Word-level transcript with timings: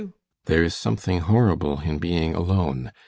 There 0.45 0.63
is 0.63 0.73
something 0.75 1.19
horrible 1.19 1.81
in 1.81 1.99
being 1.99 2.33
alone. 2.33 2.91